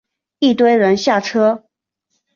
[0.39, 1.65] 一堆人下车